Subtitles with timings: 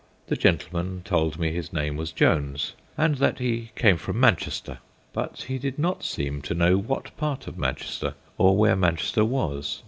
[0.29, 4.79] The gentleman told me his name was Jones, and that he came from Manchester,
[5.13, 9.79] but he did not seem to know what part of Manchester, or where Manchester was.